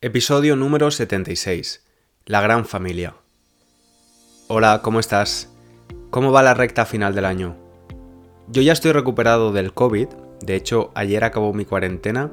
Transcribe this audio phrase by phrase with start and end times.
[0.00, 1.82] Episodio número 76.
[2.24, 3.16] La gran familia.
[4.46, 5.48] Hola, ¿cómo estás?
[6.10, 7.56] ¿Cómo va la recta final del año?
[8.46, 10.06] Yo ya estoy recuperado del COVID,
[10.40, 12.30] de hecho ayer acabó mi cuarentena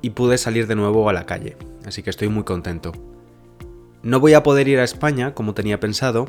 [0.00, 2.92] y pude salir de nuevo a la calle, así que estoy muy contento.
[4.04, 6.28] No voy a poder ir a España como tenía pensado,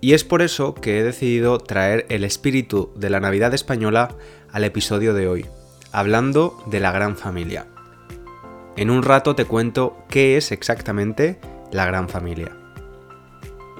[0.00, 4.16] y es por eso que he decidido traer el espíritu de la Navidad española
[4.50, 5.46] al episodio de hoy,
[5.92, 7.68] hablando de la gran familia.
[8.78, 11.40] En un rato te cuento qué es exactamente
[11.72, 12.56] la gran familia.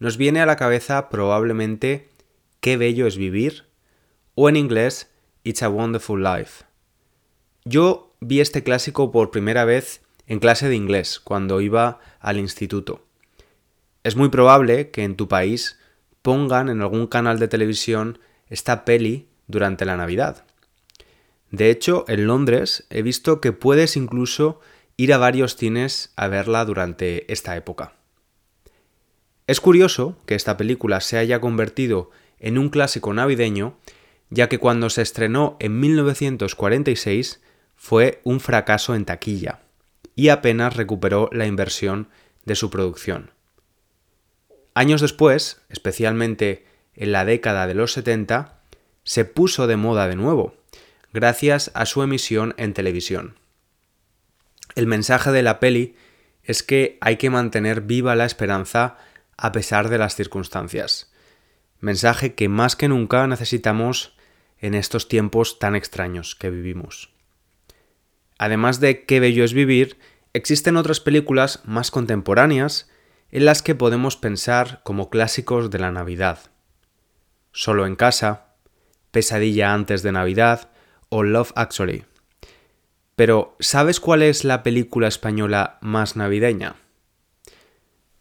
[0.00, 2.10] nos viene a la cabeza probablemente
[2.60, 3.64] Qué bello es vivir
[4.34, 5.09] o en inglés
[5.42, 6.64] It's a Wonderful Life.
[7.64, 13.06] Yo vi este clásico por primera vez en clase de inglés cuando iba al instituto.
[14.04, 15.78] Es muy probable que en tu país
[16.20, 20.44] pongan en algún canal de televisión esta peli durante la Navidad.
[21.50, 24.60] De hecho, en Londres he visto que puedes incluso
[24.98, 27.94] ir a varios cines a verla durante esta época.
[29.46, 33.78] Es curioso que esta película se haya convertido en un clásico navideño,
[34.30, 37.40] ya que cuando se estrenó en 1946
[37.76, 39.60] fue un fracaso en taquilla
[40.14, 42.08] y apenas recuperó la inversión
[42.44, 43.32] de su producción.
[44.74, 48.60] Años después, especialmente en la década de los 70,
[49.02, 50.54] se puso de moda de nuevo,
[51.12, 53.36] gracias a su emisión en televisión.
[54.74, 55.96] El mensaje de la peli
[56.44, 58.98] es que hay que mantener viva la esperanza
[59.36, 61.12] a pesar de las circunstancias.
[61.80, 64.16] Mensaje que más que nunca necesitamos
[64.60, 67.10] en estos tiempos tan extraños que vivimos.
[68.38, 69.98] Además de Qué bello es vivir,
[70.32, 72.88] existen otras películas más contemporáneas
[73.30, 76.38] en las que podemos pensar como clásicos de la Navidad.
[77.52, 78.54] Solo en casa,
[79.10, 80.70] Pesadilla antes de Navidad
[81.08, 82.04] o Love Actually.
[83.16, 86.76] Pero, ¿sabes cuál es la película española más navideña?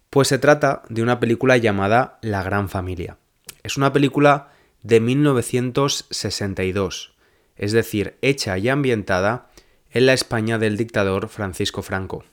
[0.10, 3.18] Pues se trata de una película llamada La Gran Familia.
[3.64, 4.50] Es una película
[4.84, 7.16] de 1962,
[7.56, 9.50] es decir, hecha y ambientada
[9.92, 12.24] en la España del dictador Francisco Franco.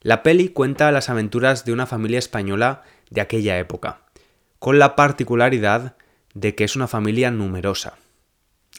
[0.00, 4.02] La peli cuenta las aventuras de una familia española de aquella época,
[4.58, 5.96] con la particularidad
[6.34, 7.98] de que es una familia numerosa.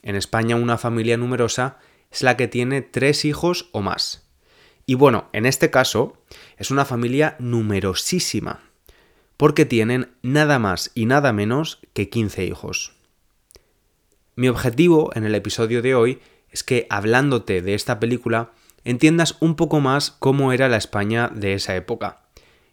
[0.03, 1.77] En España una familia numerosa
[2.11, 4.27] es la que tiene tres hijos o más.
[4.85, 6.17] Y bueno, en este caso
[6.57, 8.70] es una familia numerosísima,
[9.41, 12.93] porque tienen nada más y nada menos que 15 hijos.
[14.35, 16.19] Mi objetivo en el episodio de hoy
[16.51, 18.51] es que hablándote de esta película
[18.83, 22.21] entiendas un poco más cómo era la España de esa época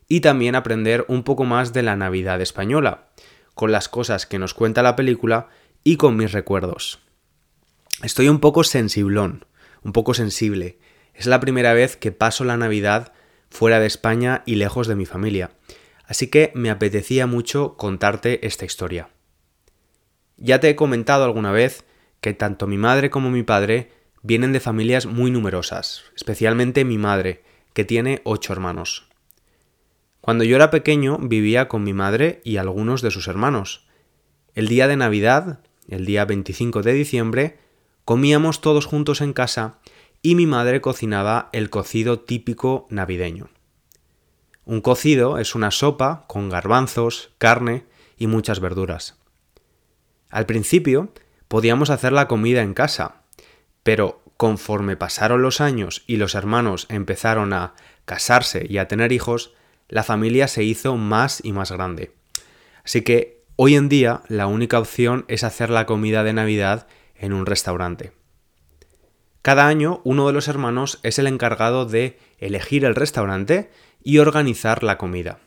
[0.08, 3.08] y también aprender un poco más de la Navidad española,
[3.54, 5.48] con las cosas que nos cuenta la película
[5.84, 6.98] y con mis recuerdos.
[8.02, 9.46] Estoy un poco sensiblón,
[9.82, 10.78] un poco sensible.
[11.14, 13.14] Es la primera vez que paso la Navidad
[13.48, 15.52] fuera de España y lejos de mi familia,
[16.08, 19.10] así que me apetecía mucho contarte esta historia.
[20.38, 21.84] Ya te he comentado alguna vez
[22.20, 23.92] que tanto mi madre como mi padre
[24.22, 27.42] vienen de familias muy numerosas, especialmente mi madre,
[27.74, 29.06] que tiene ocho hermanos.
[30.20, 33.86] Cuando yo era pequeño vivía con mi madre y algunos de sus hermanos.
[34.54, 37.58] El día de Navidad, el día 25 de diciembre,
[38.04, 39.78] comíamos todos juntos en casa
[40.22, 43.50] y mi madre cocinaba el cocido típico navideño.
[44.68, 47.86] Un cocido es una sopa con garbanzos, carne
[48.18, 49.16] y muchas verduras.
[50.28, 51.10] Al principio
[51.48, 53.22] podíamos hacer la comida en casa,
[53.82, 57.72] pero conforme pasaron los años y los hermanos empezaron a
[58.04, 59.54] casarse y a tener hijos,
[59.88, 62.12] la familia se hizo más y más grande.
[62.84, 67.32] Así que hoy en día la única opción es hacer la comida de Navidad en
[67.32, 68.12] un restaurante.
[69.40, 73.70] Cada año uno de los hermanos es el encargado de elegir el restaurante
[74.02, 75.40] y organizar la comida.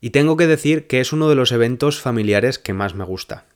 [0.00, 3.46] Y tengo que decir que es uno de los eventos familiares que más me gusta.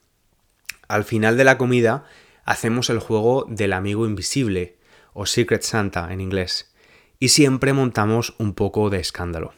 [0.88, 2.05] Al final de la comida
[2.44, 4.79] hacemos el juego del amigo invisible,
[5.12, 6.73] o Secret Santa en inglés,
[7.19, 9.53] y siempre montamos un poco de escándalo.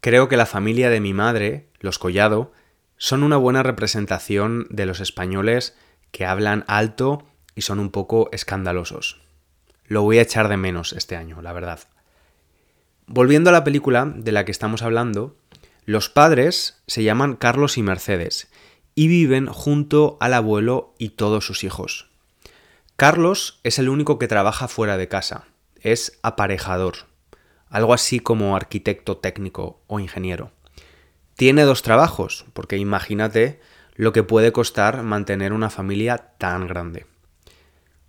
[0.00, 2.52] Creo que la familia de mi madre, los Collado,
[2.96, 5.76] son una buena representación de los españoles
[6.12, 9.20] que hablan alto y son un poco escandalosos.
[9.86, 11.80] Lo voy a echar de menos este año, la verdad.
[13.10, 15.34] Volviendo a la película de la que estamos hablando,
[15.86, 18.50] los padres se llaman Carlos y Mercedes
[18.94, 22.10] y viven junto al abuelo y todos sus hijos.
[22.96, 25.46] Carlos es el único que trabaja fuera de casa,
[25.80, 27.06] es aparejador,
[27.70, 30.52] algo así como arquitecto técnico o ingeniero.
[31.34, 33.58] Tiene dos trabajos, porque imagínate
[33.94, 37.06] lo que puede costar mantener una familia tan grande.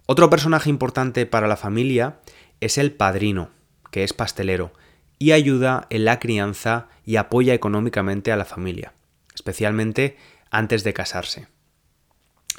[0.07, 2.19] Otro personaje importante para la familia
[2.60, 3.51] es el padrino,
[3.92, 4.74] que es pastelero,
[5.19, 8.94] y ayuda en la crianza y apoya económicamente a la familia,
[9.36, 10.18] especialmente
[10.50, 11.48] antes de casarse.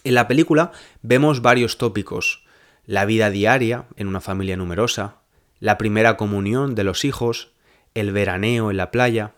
[0.04, 0.70] En la película
[1.02, 2.44] vemos varios tópicos,
[2.84, 5.16] la vida diaria en una familia numerosa,
[5.58, 7.52] la primera comunión de los hijos,
[7.94, 9.34] el veraneo en la playa,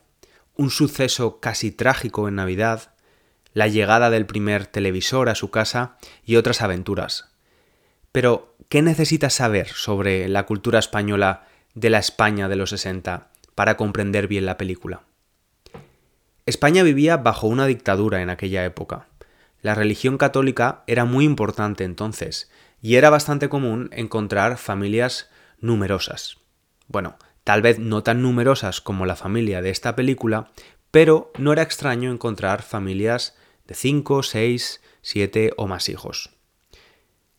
[0.56, 2.94] un suceso casi trágico en Navidad,
[3.54, 7.30] la llegada del primer televisor a su casa y otras aventuras.
[8.12, 13.76] Pero, ¿qué necesitas saber sobre la cultura española de la España de los 60 para
[13.76, 15.02] comprender bien la película.
[16.46, 19.06] España vivía bajo una dictadura en aquella época.
[19.60, 25.30] La religión católica era muy importante entonces, y era bastante común encontrar familias
[25.60, 26.38] numerosas.
[26.88, 30.50] Bueno, tal vez no tan numerosas como la familia de esta película,
[30.90, 33.36] pero no era extraño encontrar familias
[33.66, 36.30] de 5, 6, 7 o más hijos.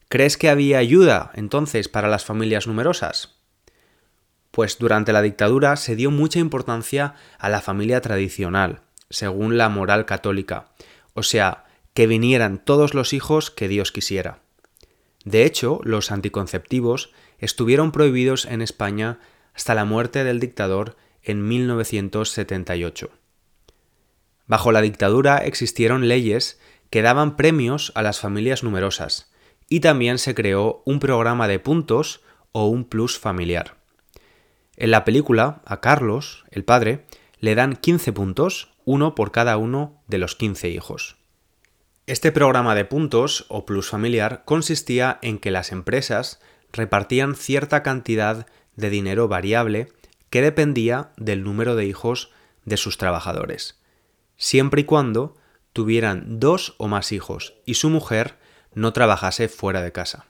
[0.08, 3.36] ¿Crees que había ayuda entonces para las familias numerosas?
[4.54, 10.06] Pues durante la dictadura se dio mucha importancia a la familia tradicional, según la moral
[10.06, 10.68] católica,
[11.16, 11.66] o sea,
[11.96, 14.42] que vinieran todos los hijos que Dios quisiera.
[15.26, 19.18] De hecho, los anticonceptivos estuvieron prohibidos en España
[19.56, 23.10] hasta la muerte del dictador en 1978.
[24.46, 26.60] Bajo la dictadura existieron leyes
[26.92, 29.34] que daban premios a las familias numerosas,
[29.68, 32.22] y también se creó un programa de puntos
[32.52, 33.82] o un plus familiar.
[34.76, 37.06] En la película, a Carlos, el padre,
[37.40, 41.18] le dan 15 puntos, uno por cada uno de los 15 hijos.
[42.08, 46.42] Este programa de puntos, o plus familiar, consistía en que las empresas
[46.72, 49.90] repartían cierta cantidad de dinero variable
[50.30, 52.32] que dependía del número de hijos
[52.66, 53.80] de sus trabajadores,
[54.36, 55.38] siempre y cuando
[55.74, 58.38] tuvieran dos o más hijos y su mujer
[58.74, 60.26] no trabajase fuera de casa.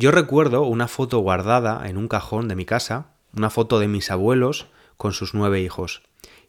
[0.00, 4.12] Yo recuerdo una foto guardada en un cajón de mi casa, una foto de mis
[4.12, 6.02] abuelos con sus nueve hijos,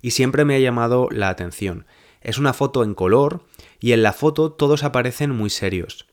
[0.04, 1.88] y siempre me ha llamado la atención.
[2.22, 3.44] Es una foto en color
[3.80, 6.06] y en la foto todos aparecen muy serios.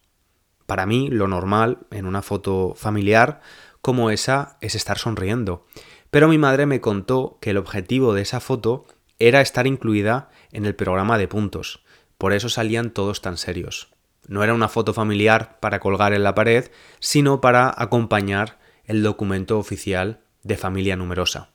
[0.64, 3.42] Para mí, lo normal en una foto familiar
[3.82, 5.66] como esa es estar sonriendo.
[6.10, 8.86] Pero mi madre me contó que el objetivo de esa foto
[9.18, 11.84] era estar incluida en el programa de puntos.
[12.16, 13.94] Por eso salían todos tan serios.
[14.26, 19.58] No era una foto familiar para colgar en la pared, sino para acompañar el documento
[19.58, 21.50] oficial de familia numerosa.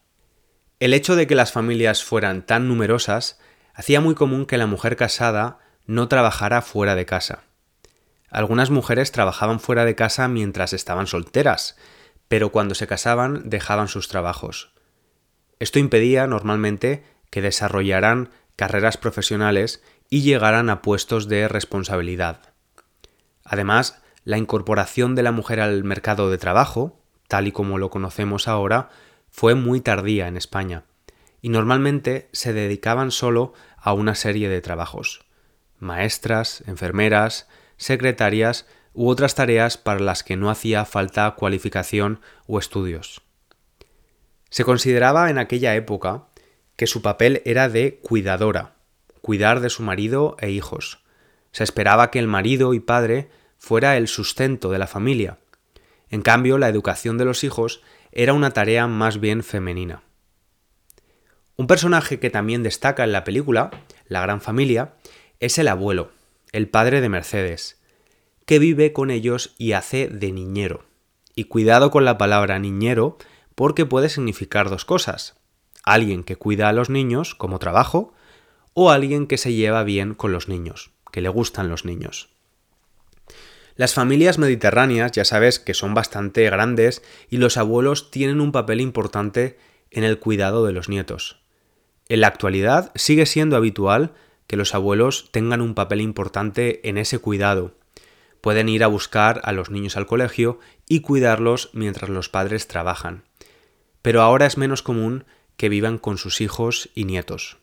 [0.79, 3.39] El hecho de que las familias fueran tan numerosas
[3.73, 7.43] hacía muy común que la mujer casada no trabajara fuera de casa.
[8.29, 11.77] Algunas mujeres trabajaban fuera de casa mientras estaban solteras,
[12.27, 14.73] pero cuando se casaban dejaban sus trabajos.
[15.59, 22.50] Esto impedía normalmente que desarrollaran carreras profesionales y llegaran a puestos de responsabilidad.
[23.51, 28.47] Además, la incorporación de la mujer al mercado de trabajo, tal y como lo conocemos
[28.47, 28.87] ahora,
[29.29, 30.85] fue muy tardía en España,
[31.41, 35.25] y normalmente se dedicaban solo a una serie de trabajos
[35.79, 43.21] maestras, enfermeras, secretarias u otras tareas para las que no hacía falta cualificación o estudios.
[44.49, 46.27] Se consideraba en aquella época
[46.77, 48.75] que su papel era de cuidadora,
[49.21, 51.01] cuidar de su marido e hijos,
[51.51, 53.29] se esperaba que el marido y padre
[53.61, 55.37] fuera el sustento de la familia.
[56.09, 60.01] En cambio, la educación de los hijos era una tarea más bien femenina.
[61.57, 63.69] Un personaje que también destaca en la película,
[64.07, 64.95] La Gran Familia,
[65.39, 66.09] es el abuelo,
[66.51, 67.79] el padre de Mercedes,
[68.47, 70.83] que vive con ellos y hace de niñero.
[71.35, 73.19] Y cuidado con la palabra niñero
[73.53, 75.35] porque puede significar dos cosas.
[75.83, 78.11] Alguien que cuida a los niños como trabajo
[78.73, 82.29] o alguien que se lleva bien con los niños que le gustan los niños.
[83.75, 88.81] Las familias mediterráneas ya sabes que son bastante grandes y los abuelos tienen un papel
[88.81, 89.57] importante
[89.89, 91.41] en el cuidado de los nietos.
[92.09, 94.13] En la actualidad sigue siendo habitual
[94.47, 97.75] que los abuelos tengan un papel importante en ese cuidado,
[98.41, 103.23] pueden ir a buscar a los niños al colegio y cuidarlos mientras los padres trabajan.
[104.01, 105.25] Pero ahora es menos común
[105.55, 107.57] que vivan con sus hijos y nietos.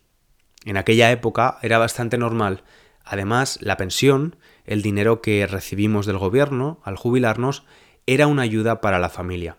[0.64, 2.62] En aquella época era bastante normal.
[3.04, 4.36] Además, la pensión,
[4.68, 7.64] el dinero que recibimos del gobierno al jubilarnos,
[8.06, 9.58] era una ayuda para la familia.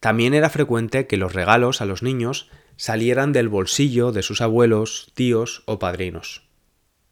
[0.00, 5.12] También era frecuente que los regalos a los niños salieran del bolsillo de sus abuelos,
[5.14, 6.46] tíos o padrinos.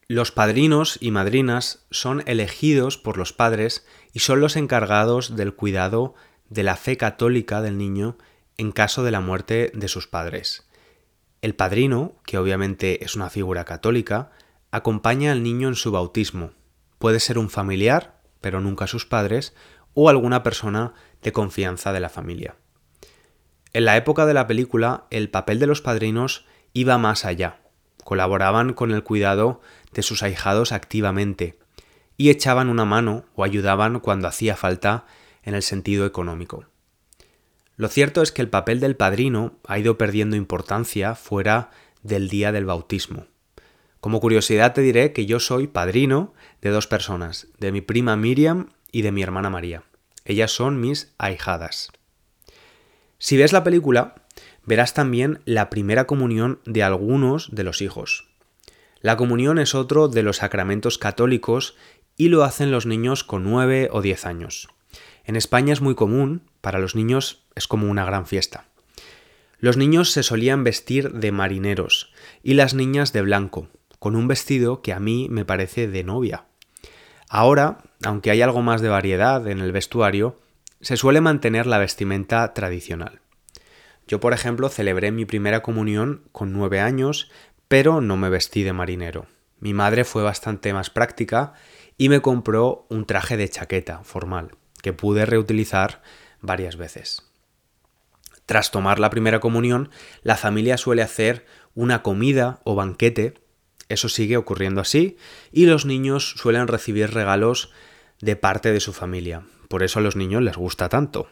[0.06, 6.14] Los padrinos y madrinas son elegidos por los padres y son los encargados del cuidado
[6.50, 8.18] de la fe católica del niño
[8.58, 10.68] en caso de la muerte de sus padres.
[11.40, 14.30] El padrino, que obviamente es una figura católica,
[14.70, 16.52] acompaña al niño en su bautismo.
[17.04, 19.52] Puede ser un familiar, pero nunca sus padres,
[19.92, 22.56] o alguna persona de confianza de la familia.
[23.74, 27.60] En la época de la película, el papel de los padrinos iba más allá.
[28.04, 29.60] Colaboraban con el cuidado
[29.92, 31.58] de sus ahijados activamente
[32.16, 35.04] y echaban una mano o ayudaban cuando hacía falta
[35.42, 36.64] en el sentido económico.
[37.76, 41.68] Lo cierto es que el papel del padrino ha ido perdiendo importancia fuera
[42.02, 43.26] del día del bautismo.
[44.04, 48.74] Como curiosidad te diré que yo soy padrino de dos personas, de mi prima Miriam
[48.92, 49.84] y de mi hermana María.
[50.26, 51.90] Ellas son mis ahijadas.
[53.16, 54.26] Si ves la película,
[54.62, 58.28] verás también la primera comunión de algunos de los hijos.
[59.00, 61.74] La comunión es otro de los sacramentos católicos
[62.18, 64.68] y lo hacen los niños con 9 o 10 años.
[65.24, 68.66] En España es muy común, para los niños es como una gran fiesta.
[69.60, 73.70] Los niños se solían vestir de marineros y las niñas de blanco,
[74.04, 76.44] con un vestido que a mí me parece de novia.
[77.30, 80.38] Ahora, aunque hay algo más de variedad en el vestuario,
[80.82, 83.22] se suele mantener la vestimenta tradicional.
[84.06, 87.30] Yo, por ejemplo, celebré mi primera comunión con nueve años,
[87.66, 89.24] pero no me vestí de marinero.
[89.58, 91.54] Mi madre fue bastante más práctica
[91.96, 94.50] y me compró un traje de chaqueta formal,
[94.82, 96.02] que pude reutilizar
[96.42, 97.32] varias veces.
[98.44, 99.88] Tras tomar la primera comunión,
[100.22, 103.42] la familia suele hacer una comida o banquete,
[103.88, 105.16] eso sigue ocurriendo así,
[105.52, 107.70] y los niños suelen recibir regalos
[108.20, 111.28] de parte de su familia, por eso a los niños les gusta tanto.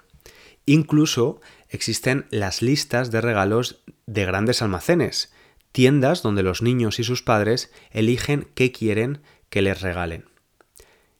[0.66, 5.32] Incluso existen las listas de regalos de grandes almacenes,
[5.72, 10.26] tiendas donde los niños y sus padres eligen qué quieren que les regalen.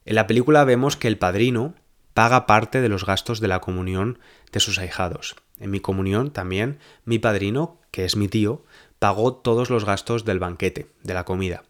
[0.04, 1.74] En la película vemos que el padrino
[2.14, 4.18] paga parte de los gastos de la comunión
[4.52, 5.36] de sus ahijados.
[5.58, 8.64] En mi comunión también mi padrino, que es mi tío,
[9.02, 11.64] pagó todos los gastos del banquete, de la comida.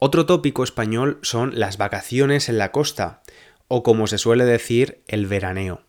[0.00, 3.22] Otro tópico español son las vacaciones en la costa,
[3.68, 5.82] o como se suele decir, el veraneo.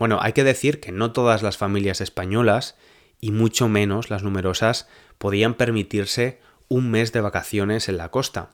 [0.00, 2.74] Bueno, hay que decir que no todas las familias españolas,
[3.20, 8.50] y mucho menos las numerosas, podían permitirse un mes de vacaciones en la costa.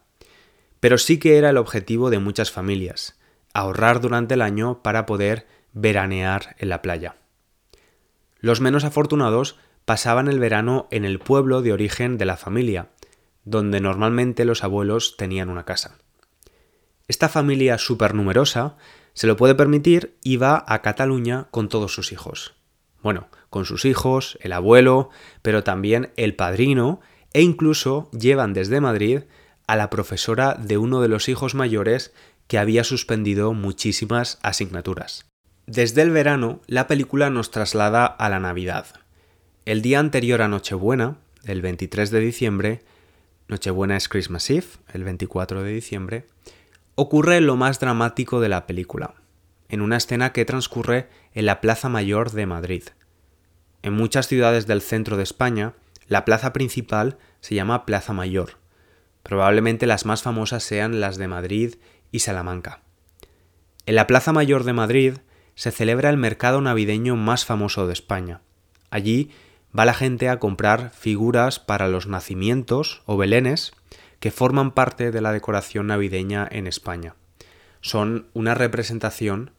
[0.79, 3.19] Pero sí que era el objetivo de muchas familias,
[3.55, 7.17] ahorrar durante el año para poder veranear en la playa.
[8.41, 9.57] Los menos afortunados
[9.93, 12.89] pasaban el verano en el pueblo de origen de la familia,
[13.45, 15.99] donde normalmente los abuelos tenían una casa.
[17.09, 18.79] Esta familia supernumerosa
[19.13, 22.55] se lo puede permitir y va a Cataluña con todos sus hijos.
[23.03, 25.11] Bueno, con sus hijos, el abuelo,
[25.43, 27.03] pero también el padrino
[27.35, 29.25] e incluso llevan desde Madrid
[29.67, 32.15] a la profesora de uno de los hijos mayores
[32.47, 35.27] que había suspendido muchísimas asignaturas.
[35.67, 39.02] Desde el verano, la película nos traslada a la Navidad.
[39.65, 42.83] El día anterior a Nochebuena, el 23 de diciembre,
[43.47, 46.27] Nochebuena es Christmas Eve, el 24 de diciembre,
[46.97, 49.15] ocurre lo más dramático de la película,
[49.69, 52.83] en una escena que transcurre en la Plaza Mayor de Madrid.
[53.83, 55.75] En muchas ciudades del centro de España,
[56.09, 58.59] la plaza principal se llama Plaza Mayor.
[59.23, 61.77] Probablemente las más famosas sean las de Madrid
[62.11, 62.83] y Salamanca.
[63.87, 65.15] En la Plaza Mayor de Madrid
[65.55, 68.41] se celebra el mercado navideño más famoso de España.
[68.91, 69.31] Allí
[69.77, 73.73] va la gente a comprar figuras para los nacimientos o belenes
[74.21, 77.15] que forman parte de la decoración navideña en España.
[77.81, 79.51] Son una representación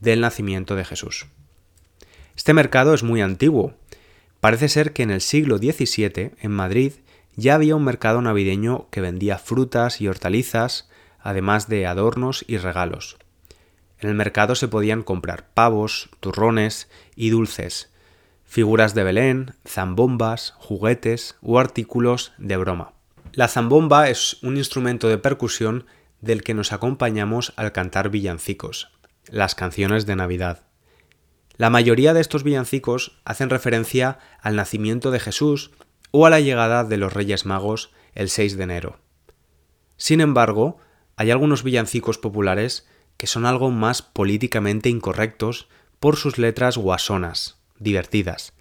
[0.00, 1.26] del nacimiento de Jesús.
[2.36, 3.74] Este mercado es muy antiguo.
[4.40, 6.92] Parece ser que en el siglo XVII, en Madrid,
[7.36, 10.88] ya había un mercado navideño que vendía frutas y hortalizas,
[11.20, 13.18] además de adornos y regalos.
[13.98, 17.91] En el mercado se podían comprar pavos, turrones y dulces,
[18.52, 22.92] figuras de Belén, zambombas, juguetes o artículos de broma.
[23.32, 25.86] La zambomba es un instrumento de percusión
[26.20, 28.92] del que nos acompañamos al cantar villancicos,
[29.26, 30.66] las canciones de Navidad.
[31.56, 35.70] La mayoría de estos villancicos hacen referencia al nacimiento de Jesús
[36.10, 38.98] o a la llegada de los Reyes Magos el 6 de enero.
[39.96, 40.76] Sin embargo,
[41.16, 45.68] hay algunos villancicos populares que son algo más políticamente incorrectos
[46.00, 48.52] por sus letras guasonas, divertidas,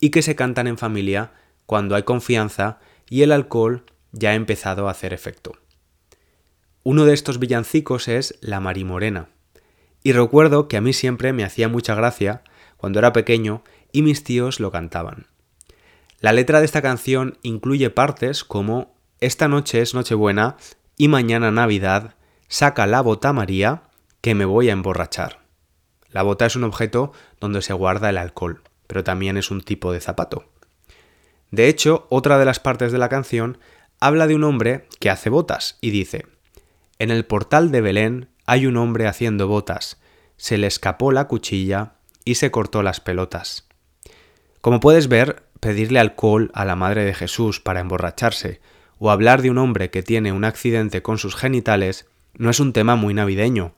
[0.00, 1.32] y que se cantan en familia
[1.66, 5.52] cuando hay confianza y el alcohol ya ha empezado a hacer efecto.
[6.82, 9.28] Uno de estos villancicos es La Marimorena,
[10.02, 12.42] y recuerdo que a mí siempre me hacía mucha gracia
[12.76, 13.62] cuando era pequeño
[13.92, 15.28] y mis tíos lo cantaban.
[16.18, 20.56] La letra de esta canción incluye partes como Esta noche es Nochebuena
[20.96, 22.16] y mañana Navidad,
[22.48, 23.84] saca la bota María,
[24.20, 25.41] que me voy a emborrachar.
[26.12, 29.92] La bota es un objeto donde se guarda el alcohol, pero también es un tipo
[29.92, 30.44] de zapato.
[31.50, 33.58] De hecho, otra de las partes de la canción
[34.00, 36.26] habla de un hombre que hace botas y dice,
[36.98, 40.00] En el portal de Belén hay un hombre haciendo botas,
[40.36, 43.68] se le escapó la cuchilla y se cortó las pelotas.
[44.60, 48.60] Como puedes ver, pedirle alcohol a la Madre de Jesús para emborracharse
[48.98, 52.72] o hablar de un hombre que tiene un accidente con sus genitales no es un
[52.72, 53.74] tema muy navideño,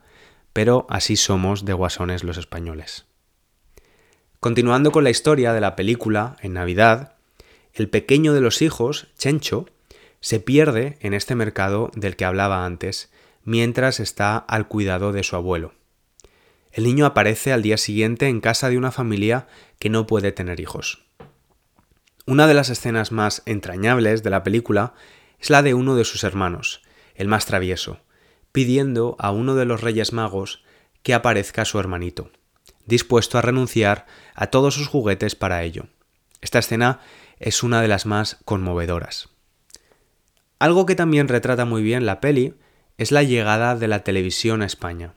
[0.54, 3.04] pero así somos de guasones los españoles.
[4.40, 7.16] Continuando con la historia de la película, en Navidad,
[7.74, 9.66] el pequeño de los hijos, Chencho,
[10.20, 13.10] se pierde en este mercado del que hablaba antes,
[13.42, 15.74] mientras está al cuidado de su abuelo.
[16.72, 20.60] El niño aparece al día siguiente en casa de una familia que no puede tener
[20.60, 21.04] hijos.
[22.26, 24.94] Una de las escenas más entrañables de la película
[25.40, 26.80] es la de uno de sus hermanos,
[27.16, 27.98] el más travieso,
[28.54, 30.62] pidiendo a uno de los Reyes Magos
[31.02, 32.30] que aparezca su hermanito,
[32.86, 35.86] dispuesto a renunciar a todos sus juguetes para ello.
[36.40, 37.00] Esta escena
[37.40, 39.28] es una de las más conmovedoras.
[40.60, 42.54] Algo que también retrata muy bien la peli
[42.96, 45.14] es la llegada de la televisión a España.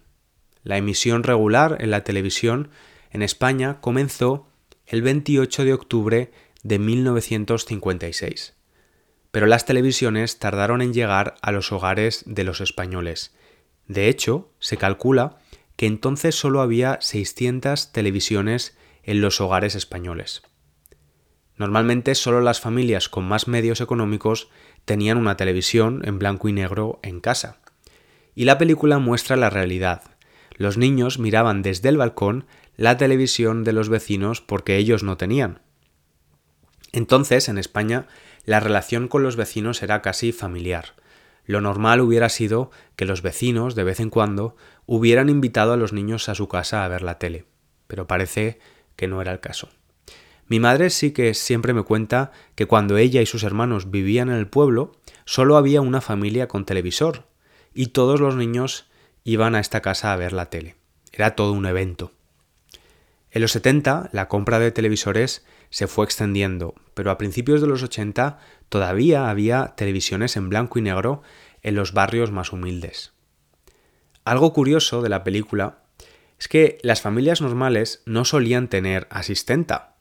[0.63, 2.71] La emisión regular en la televisión
[3.11, 4.47] en España comenzó
[4.87, 6.31] el 28 de octubre
[6.63, 8.56] de 1956.
[9.31, 13.35] Pero las televisiones tardaron en llegar a los hogares de los españoles.
[13.87, 15.37] De hecho, se calcula
[15.75, 20.41] que entonces solo había 600 televisiones en los hogares españoles.
[21.55, 24.49] Normalmente solo las familias con más medios económicos
[24.85, 27.57] tenían una televisión en blanco y negro en casa.
[28.35, 30.03] Y la película muestra la realidad.
[30.55, 35.61] Los niños miraban desde el balcón la televisión de los vecinos porque ellos no tenían.
[36.91, 38.07] Entonces, en España,
[38.47, 40.95] la relación con los vecinos era casi familiar.
[41.45, 44.55] Lo normal hubiera sido que los vecinos, de vez en cuando,
[44.85, 47.43] hubieran invitado a los niños a su casa a ver la tele,
[47.87, 48.57] pero parece
[48.95, 49.67] que no era el caso.
[50.47, 54.35] Mi madre sí que siempre me cuenta que cuando ella y sus hermanos vivían en
[54.35, 54.93] el pueblo,
[55.25, 57.25] solo había una familia con televisor,
[57.73, 58.89] y todos los niños
[59.25, 60.77] iban a esta casa a ver la tele.
[61.11, 62.13] Era todo un evento.
[63.31, 67.83] En los 70, la compra de televisores se fue extendiendo, pero a principios de los
[67.83, 71.21] 80 todavía había televisiones en blanco y negro
[71.61, 73.13] en los barrios más humildes.
[74.23, 75.83] Algo curioso de la película
[76.39, 79.95] es que las familias normales no solían tener asistenta,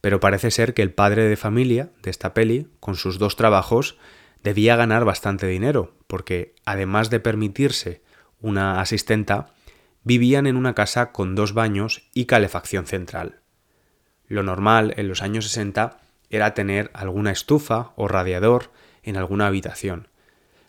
[0.00, 3.96] pero parece ser que el padre de familia de esta peli, con sus dos trabajos,
[4.42, 8.02] debía ganar bastante dinero, porque además de permitirse
[8.40, 9.54] una asistenta,
[10.04, 13.37] vivían en una casa con dos baños y calefacción central.
[14.28, 15.98] Lo normal en los años 60
[16.30, 18.70] era tener alguna estufa o radiador
[19.02, 20.08] en alguna habitación.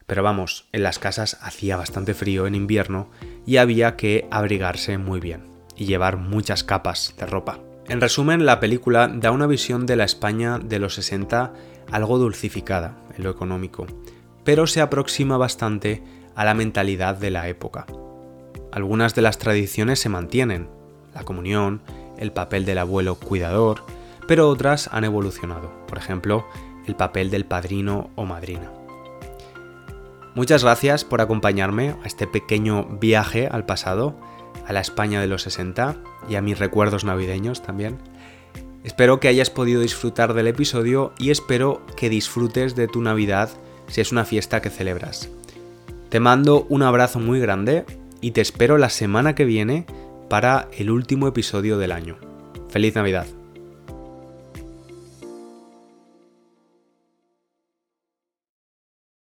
[0.08, 3.10] Pero vamos, en las casas hacía bastante frío en invierno
[3.46, 5.44] y había que abrigarse muy bien
[5.76, 7.60] y llevar muchas capas de ropa.
[7.88, 11.54] En resumen, la película da una visión de la España de los 60
[11.92, 13.88] algo dulcificada en lo económico,
[14.44, 16.04] pero se aproxima bastante
[16.36, 17.86] a la mentalidad de la época.
[18.72, 20.70] Algunas de las tradiciones se mantienen,
[21.14, 21.82] la comunión,
[22.20, 23.84] el papel del abuelo cuidador,
[24.28, 26.46] pero otras han evolucionado, por ejemplo,
[26.86, 28.72] el papel del padrino o madrina.
[30.36, 34.16] Muchas gracias por acompañarme a este pequeño viaje al pasado,
[34.68, 35.98] a la España de los 60
[36.30, 37.98] y a mis recuerdos navideños también.
[38.84, 43.50] Espero que hayas podido disfrutar del episodio y espero que disfrutes de tu Navidad
[43.88, 45.30] si es una fiesta que celebras.
[46.10, 47.86] Te mando un abrazo muy grande
[48.22, 49.86] y te espero la semana que viene
[50.30, 52.18] para el último episodio del año.
[52.70, 53.39] ¡Feliz Navidad!